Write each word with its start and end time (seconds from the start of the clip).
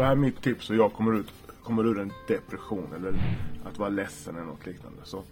det 0.00 0.06
här 0.06 0.12
är 0.12 0.16
mitt 0.16 0.42
tips 0.42 0.70
och 0.70 0.76
jag 0.76 0.92
kommer, 0.92 1.12
ut, 1.12 1.32
kommer 1.62 1.86
ur 1.86 1.98
en 1.98 2.12
depression 2.28 2.86
eller 2.96 3.14
att 3.64 3.78
vara 3.78 3.88
ledsen 3.88 4.36
eller 4.36 4.46
något 4.46 4.66
liknande. 4.66 4.98
Så 5.04 5.22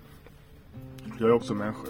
jag 1.18 1.28
är 1.28 1.32
också 1.32 1.54
människa 1.54 1.88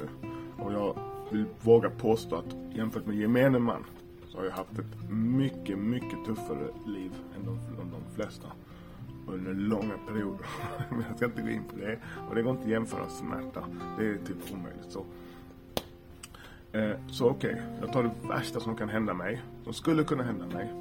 och 0.58 0.72
jag 0.72 0.98
vill 1.30 1.44
våga 1.62 1.90
påstå 1.90 2.36
att 2.36 2.76
jämfört 2.76 3.06
med 3.06 3.16
gemene 3.16 3.58
man 3.58 3.84
så 4.28 4.38
har 4.38 4.44
jag 4.44 4.52
haft 4.52 4.78
ett 4.78 5.10
mycket, 5.10 5.78
mycket 5.78 6.24
tuffare 6.26 6.68
liv 6.86 7.10
än 7.36 7.44
de, 7.44 7.52
än 7.52 7.90
de 7.90 8.14
flesta 8.14 8.48
under 9.26 9.54
långa 9.54 9.94
perioder. 10.06 10.46
Men 10.90 11.04
jag 11.08 11.16
ska 11.16 11.24
inte 11.24 11.42
gå 11.42 11.48
in 11.48 11.64
på 11.64 11.76
det. 11.76 11.98
Och 12.28 12.34
det 12.34 12.42
går 12.42 12.50
inte 12.50 12.64
att 12.64 12.70
jämföra 12.70 13.08
smärta. 13.08 13.64
Det 13.98 14.06
är 14.06 14.14
typ 14.14 14.52
omöjligt. 14.52 14.88
Så, 14.88 15.04
eh, 16.72 16.96
så 17.10 17.28
okej, 17.28 17.52
okay. 17.52 17.64
jag 17.80 17.92
tar 17.92 18.02
det 18.02 18.28
värsta 18.28 18.60
som 18.60 18.76
kan 18.76 18.88
hända 18.88 19.14
mig. 19.14 19.42
Som 19.64 19.72
skulle 19.72 20.04
kunna 20.04 20.22
hända 20.22 20.46
mig. 20.46 20.72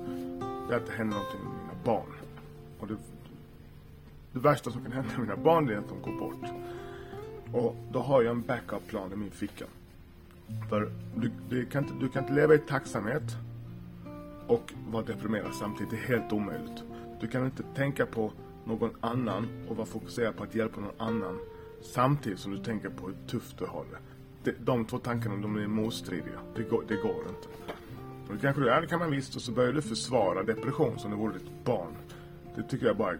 Det 0.67 0.73
är 0.73 0.77
att 0.77 0.85
det 0.85 0.93
händer 0.93 1.17
någonting 1.17 1.41
med 1.43 1.56
barn. 1.87 2.13
Och 2.79 2.87
det, 2.87 2.97
det 4.31 4.39
värsta 4.39 4.71
som 4.71 4.83
kan 4.83 4.91
hända 4.91 5.09
med 5.09 5.19
mina 5.19 5.35
barn 5.35 5.69
är 5.69 5.77
att 5.77 5.89
de 5.89 6.01
går 6.01 6.19
bort. 6.19 6.49
Och 7.53 7.75
då 7.91 7.99
har 7.99 8.21
jag 8.21 8.31
en 8.31 8.41
backup-plan 8.41 9.13
i 9.13 9.15
min 9.15 9.31
ficka. 9.31 9.65
För 10.69 10.91
du, 11.15 11.31
du, 11.49 11.65
kan 11.65 11.83
inte, 11.83 11.95
du 11.99 12.09
kan 12.09 12.23
inte 12.23 12.33
leva 12.33 12.55
i 12.55 12.57
tacksamhet 12.57 13.23
och 14.47 14.73
vara 14.91 15.03
deprimerad 15.03 15.53
samtidigt. 15.53 15.91
Det 15.91 15.97
är 15.97 16.17
helt 16.17 16.33
omöjligt. 16.33 16.83
Du 17.21 17.27
kan 17.27 17.45
inte 17.45 17.63
tänka 17.75 18.05
på 18.05 18.31
någon 18.65 18.91
annan 18.99 19.47
och 19.69 19.75
vara 19.75 19.87
fokuserad 19.87 20.35
på 20.35 20.43
att 20.43 20.55
hjälpa 20.55 20.81
någon 20.81 21.07
annan 21.09 21.39
samtidigt 21.81 22.39
som 22.39 22.51
du 22.51 22.57
tänker 22.63 22.89
på 22.89 23.07
hur 23.07 23.15
tufft 23.27 23.57
du 23.57 23.65
har 23.65 23.85
det. 24.43 24.51
De, 24.59 24.85
två 24.85 24.97
tankarna 24.97 25.35
de 25.35 25.55
är 25.55 25.67
motstridiga. 25.67 26.39
Det 26.55 26.63
går, 26.63 26.83
det 26.87 26.95
går 26.95 27.21
inte. 27.29 27.47
Och 28.27 28.33
det 28.33 28.39
kanske 28.41 28.61
du, 28.61 28.69
är, 28.69 28.81
det 28.81 28.87
kan 28.87 28.99
man 28.99 29.11
visst. 29.11 29.35
Och 29.35 29.41
så 29.41 29.51
börjar 29.51 29.73
du 29.73 29.81
försvara 29.81 30.43
depression 30.43 30.99
som 30.99 31.11
det 31.11 31.17
vore 31.17 31.33
ditt 31.33 31.65
barn. 31.65 31.95
Det 32.55 32.63
tycker 32.63 32.85
jag 32.85 32.97
bara 32.97 33.11
är 33.11 33.19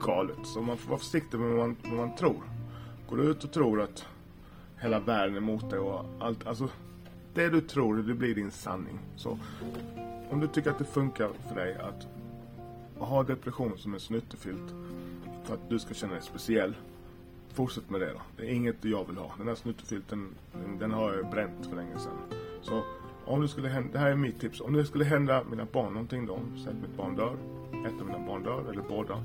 galet. 0.00 0.38
Så 0.44 0.60
man 0.60 0.78
får 0.78 0.90
vara 0.90 0.98
försiktig 0.98 1.40
med 1.40 1.48
vad 1.48 1.58
man, 1.58 1.76
vad 1.84 1.94
man 1.94 2.16
tror. 2.16 2.42
Går 3.08 3.16
du 3.16 3.22
ut 3.22 3.44
och 3.44 3.52
tror 3.52 3.80
att 3.80 4.06
hela 4.78 5.00
världen 5.00 5.34
är 5.34 5.38
emot 5.38 5.70
dig 5.70 5.78
och 5.78 6.04
allt, 6.20 6.46
alltså 6.46 6.68
det 7.34 7.48
du 7.48 7.60
tror, 7.60 7.96
det 7.96 8.14
blir 8.14 8.34
din 8.34 8.50
sanning. 8.50 8.98
Så 9.16 9.38
om 10.30 10.40
du 10.40 10.46
tycker 10.46 10.70
att 10.70 10.78
det 10.78 10.84
funkar 10.84 11.30
för 11.48 11.54
dig 11.54 11.74
att 11.74 12.06
ha 12.98 13.22
depression 13.22 13.78
som 13.78 13.94
en 13.94 14.00
snuttefilt 14.00 14.74
för 15.44 15.54
att 15.54 15.70
du 15.70 15.78
ska 15.78 15.94
känna 15.94 16.12
dig 16.12 16.22
speciell. 16.22 16.74
Fortsätt 17.52 17.90
med 17.90 18.00
det 18.00 18.12
då. 18.12 18.20
Det 18.36 18.42
är 18.42 18.54
inget 18.54 18.84
jag 18.84 19.04
vill 19.04 19.16
ha. 19.16 19.34
Den 19.38 19.48
här 19.48 19.54
snuttefilten, 19.54 20.28
den 20.78 20.90
har 20.90 21.14
jag 21.14 21.30
bränt 21.30 21.66
för 21.66 21.76
länge 21.76 21.98
sedan. 21.98 22.18
Så 22.62 22.82
om 23.24 23.40
det 23.40 23.48
skulle 23.48 23.68
hända, 23.68 23.92
det 23.92 23.98
här 23.98 24.10
är 24.10 24.16
mitt 24.16 24.40
tips. 24.40 24.60
Om 24.60 24.72
det 24.72 24.84
skulle 24.84 25.04
hända 25.04 25.44
mina 25.50 25.66
barn 25.72 25.92
någonting 25.92 26.26
då, 26.26 26.38
så 26.56 26.70
att 26.70 26.76
mitt 26.76 26.96
barn 26.96 27.16
dör, 27.16 27.36
ett 27.86 28.00
av 28.00 28.06
mina 28.06 28.26
barn 28.26 28.42
dör, 28.42 28.70
eller 28.70 28.82
båda. 28.88 29.24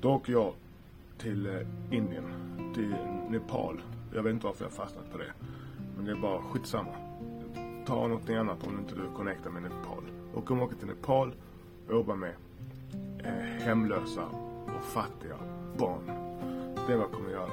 Då 0.00 0.10
åker 0.10 0.32
jag 0.32 0.52
till 1.18 1.46
eh, 1.46 1.52
Indien, 1.90 2.24
till 2.74 2.94
Nepal. 3.28 3.80
Jag 4.14 4.22
vet 4.22 4.32
inte 4.32 4.46
varför 4.46 4.64
jag 4.64 4.72
fastnat 4.72 5.12
på 5.12 5.18
det. 5.18 5.32
Men 5.96 6.04
det 6.04 6.10
är 6.10 6.16
bara 6.16 6.42
skitsamma. 6.42 6.92
Ta 7.86 7.94
någonting 7.94 8.36
annat 8.36 8.66
om 8.66 8.78
inte 8.78 8.94
du 8.94 9.16
connectar 9.16 9.50
med 9.50 9.62
Nepal. 9.62 10.02
Och 10.34 10.44
kommer 10.44 10.60
jag 10.60 10.68
åka 10.68 10.76
till 10.78 10.88
Nepal 10.88 11.32
och 11.86 11.94
jobba 11.94 12.14
med 12.14 12.32
eh, 13.24 13.64
hemlösa 13.64 14.24
och 14.64 14.84
fattiga 14.84 15.36
barn. 15.78 16.06
Det 16.86 16.92
är 16.92 16.96
vad 16.96 17.04
jag 17.04 17.12
kommer 17.12 17.30
göra. 17.30 17.50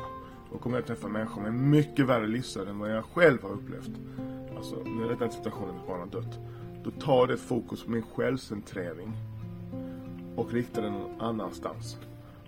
Då 0.51 0.57
kommer 0.57 0.77
jag 0.77 0.85
träffa 0.85 1.07
människor 1.07 1.41
med 1.41 1.53
mycket 1.53 2.05
värre 2.05 2.27
livsöden 2.27 2.69
än 2.69 2.79
vad 2.79 2.91
jag 2.91 3.05
själv 3.05 3.43
har 3.43 3.49
upplevt. 3.49 3.91
Alltså, 4.65 4.89
nu 4.89 5.25
är 5.25 5.29
situationen 5.29 5.75
mitt 5.75 5.87
barn 5.87 5.99
har 5.99 6.07
dött. 6.07 6.39
Då 6.83 6.91
tar 6.91 7.27
det 7.27 7.37
fokus 7.37 7.83
på 7.83 7.91
min 7.91 8.01
självcentrering 8.01 9.13
och 10.35 10.53
riktar 10.53 10.81
den 10.81 10.93
någon 10.93 11.21
annanstans. 11.21 11.97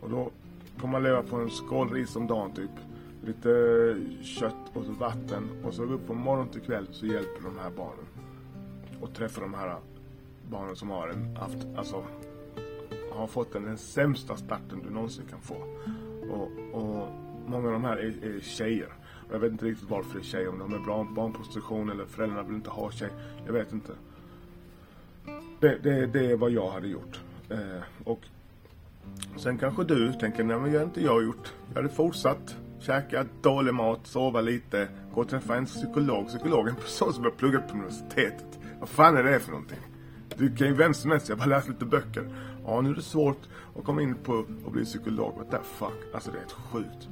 Och 0.01 0.09
då 0.09 0.31
kommer 0.79 0.91
man 0.91 1.03
leva 1.03 1.23
på 1.23 1.35
en 1.35 1.49
skål 1.49 1.89
ris 1.89 2.15
om 2.15 2.27
dagen 2.27 2.51
typ. 2.51 2.69
Lite 3.25 3.49
kött 4.21 4.71
och 4.73 4.85
så 4.85 4.91
vatten. 4.91 5.49
Och 5.63 5.73
så 5.73 5.83
upp 5.83 6.07
från 6.07 6.17
morgon 6.17 6.47
till 6.47 6.61
kväll 6.61 6.87
så 6.91 7.05
hjälper 7.05 7.43
de 7.43 7.57
här 7.59 7.69
barnen. 7.69 8.05
Och 9.01 9.13
träffar 9.13 9.41
de 9.41 9.53
här 9.53 9.75
barnen 10.49 10.75
som 10.75 10.89
har 10.89 11.07
en, 11.07 11.35
haft, 11.35 11.67
alltså, 11.75 12.03
har 13.11 13.27
fått 13.27 13.53
den, 13.53 13.63
den 13.63 13.77
sämsta 13.77 14.35
starten 14.35 14.81
du 14.83 14.89
någonsin 14.89 15.25
kan 15.29 15.41
få. 15.41 15.55
Och, 16.31 16.49
och 16.73 17.07
många 17.47 17.67
av 17.67 17.73
de 17.73 17.83
här 17.83 17.97
är, 17.97 18.35
är 18.35 18.39
tjejer. 18.39 18.93
Och 19.27 19.35
jag 19.35 19.39
vet 19.39 19.51
inte 19.51 19.65
riktigt 19.65 19.89
varför 19.89 20.13
det 20.13 20.19
är 20.19 20.23
tjej, 20.23 20.47
Om 20.47 20.59
de 20.59 20.73
är 20.73 20.79
bra 20.79 21.07
barnprostitution 21.15 21.89
eller 21.89 22.05
föräldrarna 22.05 22.43
vill 22.43 22.55
inte 22.55 22.69
ha 22.69 22.91
tjej. 22.91 23.09
Jag 23.45 23.53
vet 23.53 23.71
inte. 23.71 23.91
Det, 25.59 25.77
det, 25.83 26.05
det 26.05 26.31
är 26.31 26.37
vad 26.37 26.51
jag 26.51 26.69
hade 26.69 26.87
gjort. 26.87 27.21
Eh, 27.49 27.81
och 28.03 28.19
sen 29.37 29.57
kanske 29.57 29.83
du 29.83 30.13
tänker, 30.13 30.43
nej 30.43 30.59
men 30.59 30.73
jag 30.73 30.83
inte 30.83 31.03
jag 31.03 31.23
gjort. 31.23 31.53
Jag 31.69 31.75
hade 31.75 31.93
fortsatt 31.93 32.55
käka 32.79 33.25
dålig 33.41 33.73
mat, 33.73 34.07
sova 34.07 34.41
lite, 34.41 34.87
gå 35.13 35.21
och 35.21 35.29
träffa 35.29 35.55
en 35.55 35.65
psykolog. 35.65 36.27
Psykolog 36.27 36.67
är 36.67 36.69
en 36.69 36.75
person 36.75 37.13
som 37.13 37.23
har 37.23 37.31
pluggat 37.31 37.67
på 37.67 37.73
universitetet. 37.73 38.59
Vad 38.79 38.89
fan 38.89 39.17
är 39.17 39.23
det 39.23 39.39
för 39.39 39.51
någonting? 39.51 39.79
Du 40.37 40.55
kan 40.55 40.67
ju 40.67 40.73
vem 40.73 40.93
som 40.93 41.11
helst, 41.11 41.29
jag 41.29 41.37
bara 41.37 41.45
läst 41.45 41.69
lite 41.69 41.85
böcker. 41.85 42.35
Ja, 42.65 42.81
nu 42.81 42.89
är 42.89 42.95
det 42.95 43.01
svårt 43.01 43.39
att 43.75 43.83
komma 43.83 44.01
in 44.01 44.15
på 44.15 44.45
att 44.65 44.71
bli 44.71 44.85
psykolog. 44.85 45.37
What 45.37 45.51
the 45.51 45.57
fuck? 45.63 46.13
Alltså 46.13 46.31
det 46.31 46.37
är 46.37 46.39
helt 46.39 46.51
sjukt. 46.51 47.09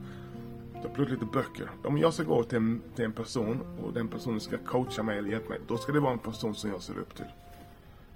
Jag 0.86 0.90
har 0.90 0.96
pluggat 0.96 1.14
lite 1.14 1.26
böcker. 1.26 1.70
Om 1.84 1.98
jag 1.98 2.14
ska 2.14 2.24
gå 2.24 2.44
till 2.44 2.58
en, 2.58 2.82
till 2.96 3.06
en 3.06 3.12
person 3.12 3.62
och 3.84 3.94
den 3.94 4.08
personen 4.08 4.40
ska 4.40 4.58
coacha 4.58 5.04
mig 5.04 5.18
eller 5.18 5.30
hjälpa 5.30 5.50
mig. 5.50 5.60
Då 5.68 5.78
ska 5.78 5.92
det 5.92 6.00
vara 6.00 6.14
en 6.14 6.20
person 6.20 6.56
som 6.56 6.70
jag 6.70 6.82
ser 6.82 7.00
upp 7.00 7.16
till. 7.16 7.26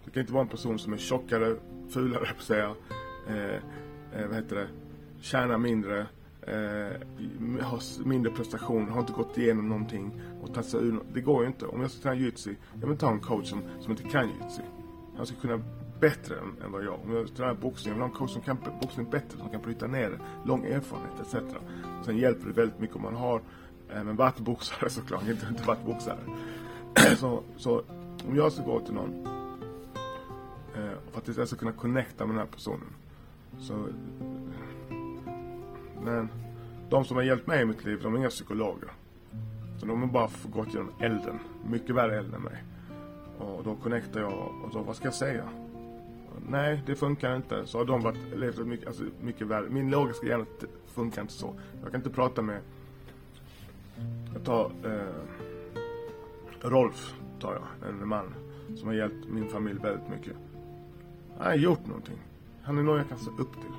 Det 0.05 0.11
kan 0.11 0.21
inte 0.21 0.33
vara 0.33 0.41
en 0.41 0.49
person 0.49 0.79
som 0.79 0.93
är 0.93 0.97
tjockare, 0.97 1.55
fulare 1.89 2.25
på 2.25 2.31
att 2.37 2.43
säga. 2.43 2.75
Eh, 3.27 3.55
eh, 4.13 4.27
vad 4.27 4.35
heter 4.35 4.55
det? 4.55 4.67
Tjänar 5.21 5.57
mindre. 5.57 5.99
Eh, 6.41 7.61
har 7.61 8.07
mindre 8.07 8.31
prestation, 8.31 8.89
har 8.89 8.99
inte 8.99 9.13
gått 9.13 9.37
igenom 9.37 9.69
någonting 9.69 10.21
och 10.41 10.53
tagit 10.53 10.69
sig 10.69 10.79
ur. 10.79 10.99
Det 11.13 11.21
går 11.21 11.41
ju 11.41 11.47
inte. 11.47 11.65
Om 11.65 11.81
jag 11.81 11.91
ska 11.91 12.01
träna 12.01 12.15
jujutsu, 12.15 12.55
jag 12.81 12.87
vill 12.87 12.97
ta 12.97 13.11
en 13.11 13.19
coach 13.19 13.49
som, 13.49 13.61
som 13.79 13.91
inte 13.91 14.03
kan 14.03 14.27
jujutsu. 14.27 14.61
Han 15.17 15.25
ska 15.25 15.35
kunna 15.35 15.61
bättre 15.99 16.35
än, 16.35 16.65
än 16.65 16.71
vad 16.71 16.83
jag. 16.83 16.99
Om 17.03 17.13
jag 17.15 17.35
tränar 17.35 17.53
boxning, 17.53 17.89
jag 17.89 17.95
vill 17.95 18.01
ha 18.01 18.09
en 18.09 18.15
coach 18.15 18.31
som 18.31 18.41
kan 18.41 18.57
boxning 18.81 19.09
bättre, 19.09 19.37
som 19.37 19.49
kan 19.49 19.61
bryta 19.61 19.87
ner 19.87 20.09
det. 20.09 20.19
Lång 20.45 20.65
erfarenhet 20.65 21.19
etc. 21.21 21.33
Och 21.99 22.05
sen 22.05 22.17
hjälper 22.17 22.47
det 22.47 22.53
väldigt 22.53 22.79
mycket 22.79 22.95
om 22.95 23.01
man 23.01 23.15
har 23.15 23.41
eh, 23.89 24.03
men 24.03 24.15
varit 24.15 24.39
boxare 24.39 24.89
såklart, 24.89 25.27
inte, 25.27 25.47
inte 25.49 25.63
varit 25.63 25.85
boxare. 25.85 26.19
så, 27.17 27.43
så 27.57 27.83
om 28.27 28.35
jag 28.35 28.51
ska 28.51 28.63
gå 28.63 28.79
till 28.79 28.93
någon 28.93 29.27
eh, 30.75 31.11
för 31.11 31.31
att 31.31 31.37
jag 31.37 31.47
ska 31.47 31.57
kunna 31.57 31.71
connecta 31.71 32.25
med 32.25 32.35
den 32.35 32.39
här 32.39 32.51
personen. 32.51 32.93
Så 33.59 33.87
men 36.03 36.29
de 36.89 37.05
som 37.05 37.17
har 37.17 37.23
hjälpt 37.23 37.47
mig 37.47 37.61
i 37.61 37.65
mitt 37.65 37.85
liv, 37.85 37.99
de 38.03 38.13
är 38.13 38.17
inga 38.17 38.29
psykologer. 38.29 38.89
Så 39.77 39.85
de 39.85 40.01
har 40.01 40.07
bara 40.07 40.29
gått 40.45 40.73
genom 40.73 40.91
elden. 40.99 41.39
Mycket 41.65 41.95
värre 41.95 42.17
eld 42.17 42.33
än 42.33 42.41
mig. 42.41 42.63
Och 43.37 43.63
då 43.63 43.75
connectar 43.75 44.19
jag 44.19 44.33
och 44.63 44.69
då, 44.73 44.81
vad 44.81 44.95
ska 44.95 45.05
jag 45.05 45.13
säga? 45.13 45.49
Nej, 46.47 46.81
det 46.85 46.95
funkar 46.95 47.35
inte. 47.35 47.67
Så 47.67 47.77
har 47.77 47.85
de 47.85 48.01
varit, 48.01 48.17
levt 48.35 48.57
mycket, 48.57 48.87
alltså, 48.87 49.03
mycket 49.21 49.47
värre. 49.47 49.69
Min 49.69 49.89
logiska 49.89 50.27
hjärna 50.27 50.45
funkar 50.87 51.21
inte 51.21 51.33
så. 51.33 51.53
Jag 51.81 51.91
kan 51.91 51.99
inte 51.99 52.09
prata 52.09 52.41
med... 52.41 52.61
Jag 54.33 54.43
tar 54.43 54.71
eh, 54.83 55.39
Rolf, 56.61 57.13
tar 57.39 57.53
jag. 57.53 57.89
En 57.89 58.07
man 58.07 58.33
som 58.75 58.87
har 58.87 58.95
hjälpt 58.95 59.27
min 59.27 59.49
familj 59.49 59.79
väldigt 59.79 60.09
mycket. 60.09 60.33
Han 61.37 61.47
har 61.47 61.55
gjort 61.55 61.87
någonting. 61.87 62.17
Han 62.61 62.77
är 62.77 62.83
någon 62.83 62.97
jag 62.97 63.09
kan 63.09 63.19
se 63.19 63.31
upp 63.31 63.53
till. 63.53 63.73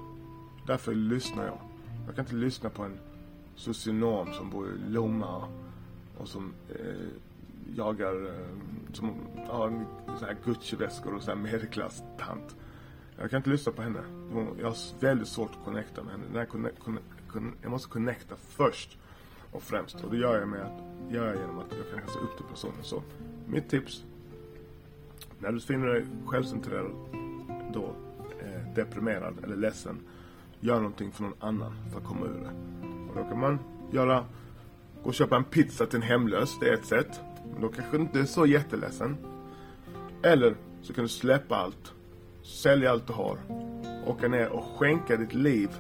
Därför 0.67 0.95
lyssnar 0.95 1.47
jag. 1.47 1.59
Jag 2.07 2.15
kan 2.17 2.25
inte 2.25 2.35
lyssna 2.35 2.71
på 2.71 2.83
en 2.83 2.99
socionom 3.55 4.33
som 4.33 4.51
bor 4.51 4.69
i 4.69 4.91
Lomma 4.91 5.45
och 6.19 6.29
som 6.29 6.53
eh, 6.69 7.09
jagar, 7.77 8.27
eh, 8.27 8.93
som 8.93 9.15
har 9.49 9.87
så 10.19 10.25
här 10.27 10.37
Gucci-väskor 10.45 11.15
och 11.15 11.23
så 11.23 11.31
här 11.31 11.39
medelklass-tant. 11.39 12.57
Jag 13.21 13.31
kan 13.31 13.37
inte 13.37 13.51
lyssna 13.51 13.73
på 13.73 13.83
henne. 13.83 14.01
Jag 14.61 14.67
har 14.67 15.01
väldigt 15.01 15.29
svårt 15.29 15.51
att 15.51 15.65
connecta 15.65 16.03
med 16.03 16.13
henne. 16.13 16.25
Jag, 16.35 16.49
connect, 16.49 16.79
connect, 16.79 17.07
jag 17.63 17.71
måste 17.71 17.89
connecta 17.89 18.37
först 18.37 18.99
och 19.53 19.63
främst. 19.63 20.05
Och 20.05 20.11
det 20.11 20.17
gör 20.17 20.39
jag, 20.39 20.49
med 20.49 20.61
att, 20.61 21.13
gör 21.13 21.27
jag 21.27 21.37
genom 21.37 21.59
att 21.59 21.73
jag 21.79 21.91
kan 21.91 21.99
hälsa 21.99 22.19
upp 22.19 22.37
till 22.37 22.47
personen. 22.47 22.83
Så 22.83 23.03
mitt 23.47 23.69
tips. 23.69 24.05
När 25.39 25.53
du 25.53 25.61
finner 25.61 25.87
dig 25.87 26.07
självcentrerad, 26.27 26.91
då 27.73 27.95
eh, 28.41 28.75
deprimerad 28.75 29.45
eller 29.45 29.57
ledsen. 29.57 30.01
Gör 30.61 30.77
någonting 30.77 31.13
för 31.13 31.23
någon 31.23 31.35
annan 31.41 31.73
för 31.93 32.01
att 32.01 32.07
komma 32.07 32.27
ur 32.27 32.41
det. 32.41 32.51
Och 33.11 33.17
då 33.17 33.25
kan 33.25 33.41
man 33.41 33.59
göra, 33.93 34.25
gå 35.03 35.09
och 35.09 35.15
köpa 35.15 35.37
en 35.37 35.45
pizza 35.45 35.87
till 35.87 35.97
en 35.97 36.03
hemlös. 36.03 36.59
Det 36.61 36.69
är 36.69 36.75
ett 36.75 36.87
sätt. 36.87 37.21
Men 37.53 37.63
då 37.63 37.69
kanske 37.69 37.97
du 37.97 38.03
inte 38.03 38.21
är 38.21 38.25
så 38.25 38.47
jätteledsen. 38.47 39.17
Eller 40.23 40.57
så 40.83 40.93
kan 40.93 41.05
du 41.05 41.09
släppa 41.09 41.57
allt. 41.57 41.93
Sälja 42.43 42.91
allt 42.91 43.07
du 43.07 43.13
har. 43.13 43.39
Åka 44.07 44.29
ner 44.29 44.49
och 44.49 44.65
skänka 44.65 45.17
ditt 45.17 45.35
liv 45.35 45.71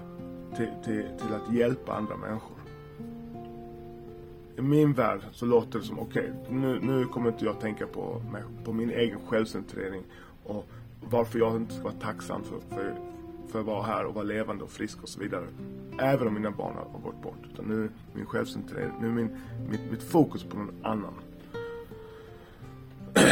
till, 0.56 0.70
till, 0.84 1.04
till 1.18 1.34
att 1.34 1.54
hjälpa 1.54 1.92
andra 1.92 2.16
människor. 2.16 2.56
I 4.56 4.62
min 4.62 4.92
värld 4.92 5.20
så 5.32 5.46
låter 5.46 5.78
det 5.78 5.84
som, 5.84 5.98
okej, 5.98 6.32
okay, 6.42 6.56
nu, 6.56 6.80
nu 6.82 7.04
kommer 7.04 7.28
inte 7.28 7.44
jag 7.44 7.60
tänka 7.60 7.86
på, 7.86 8.22
på 8.64 8.72
min 8.72 8.90
egen 8.90 9.18
självcentrering 9.28 10.02
och 10.44 10.66
varför 11.10 11.38
jag 11.38 11.56
inte 11.56 11.74
ska 11.74 11.82
vara 11.82 11.94
tacksam 11.94 12.42
för, 12.44 12.74
för, 12.74 12.94
för 13.48 13.60
att 13.60 13.66
vara 13.66 13.82
här 13.82 14.04
och 14.04 14.14
vara 14.14 14.24
levande 14.24 14.64
och 14.64 14.70
frisk 14.70 15.02
och 15.02 15.08
så 15.08 15.20
vidare. 15.20 15.46
Även 15.98 16.28
om 16.28 16.34
mina 16.34 16.50
barn 16.50 16.76
har 16.76 17.00
gått 17.00 17.22
bort. 17.22 17.38
Utan 17.52 17.64
nu 17.64 17.84
är 17.84 17.90
min 18.14 18.26
självcentrering, 18.26 18.92
nu 19.00 19.08
är 19.08 19.12
min, 19.12 19.36
mitt, 19.70 19.90
mitt 19.90 20.02
fokus 20.02 20.44
på 20.44 20.56
någon 20.56 20.74
annan. 20.82 21.14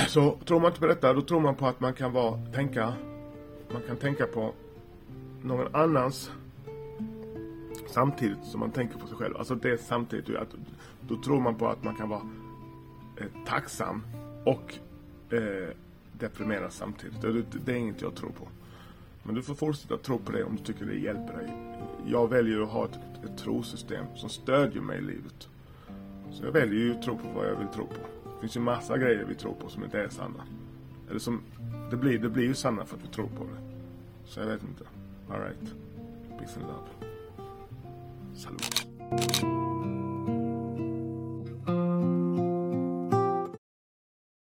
Så 0.08 0.38
tror 0.44 0.60
man 0.60 0.70
inte 0.70 0.80
på 0.80 0.86
detta, 0.86 1.12
då 1.12 1.22
tror 1.22 1.40
man 1.40 1.54
på 1.54 1.66
att 1.66 1.80
man 1.80 1.94
kan 1.94 2.12
vara, 2.12 2.38
tänka, 2.54 2.94
man 3.72 3.82
kan 3.86 3.96
tänka 3.96 4.26
på 4.26 4.52
någon 5.42 5.74
annans 5.74 6.30
samtidigt 7.86 8.44
som 8.44 8.60
man 8.60 8.70
tänker 8.70 8.98
på 8.98 9.06
sig 9.06 9.16
själv. 9.16 9.36
Alltså 9.36 9.54
det 9.54 9.80
samtidigt, 9.80 10.36
att, 10.36 10.54
då 11.00 11.22
tror 11.22 11.40
man 11.40 11.54
på 11.54 11.68
att 11.68 11.84
man 11.84 11.94
kan 11.94 12.08
vara 12.08 12.22
eh, 13.16 13.26
tacksam 13.46 14.02
och 14.44 14.74
eh, 15.30 15.68
deprimerad 16.12 16.72
samtidigt. 16.72 17.22
Det, 17.22 17.42
det 17.64 17.72
är 17.72 17.76
inget 17.76 18.02
jag 18.02 18.14
tror 18.14 18.30
på. 18.30 18.48
Men 19.22 19.34
du 19.34 19.42
får 19.42 19.54
fortsätta 19.54 19.96
tro 19.96 20.18
på 20.18 20.32
det 20.32 20.44
om 20.44 20.56
du 20.56 20.62
tycker 20.62 20.86
det 20.86 20.94
hjälper 20.94 21.36
dig. 21.36 21.52
Jag 22.06 22.28
väljer 22.28 22.62
att 22.62 22.68
ha 22.68 22.84
ett, 22.84 22.98
ett 23.24 23.38
trosystem 23.38 24.04
som 24.16 24.28
stödjer 24.28 24.82
mig 24.82 24.98
i 24.98 25.02
livet. 25.02 25.48
Så 26.30 26.44
jag 26.44 26.52
väljer 26.52 26.80
ju 26.80 26.94
att 26.94 27.02
tro 27.02 27.18
på 27.18 27.28
vad 27.34 27.46
jag 27.46 27.56
vill 27.56 27.68
tro 27.68 27.86
på. 27.86 28.17
Det 28.38 28.40
finns 28.40 28.56
ju 28.56 28.60
massa 28.60 28.98
grejer 28.98 29.24
vi 29.24 29.34
tror 29.34 29.54
på 29.54 29.68
som 29.68 29.84
inte 29.84 30.00
är 30.00 30.08
sanna. 30.08 30.44
Eller 31.10 31.18
som, 31.18 31.42
det 31.90 31.96
blir, 31.96 32.18
det 32.18 32.28
blir 32.28 32.44
ju 32.44 32.54
sanna 32.54 32.84
för 32.84 32.96
att 32.96 33.02
vi 33.02 33.08
tror 33.08 33.26
på 33.26 33.44
det. 33.44 33.76
Så 34.24 34.40
jag 34.40 34.46
vet 34.46 34.62
inte. 34.62 34.84
Alright. 35.30 35.74
Peace 36.38 36.60
and 36.60 36.66
love. 36.66 36.88
Salut. 38.34 39.67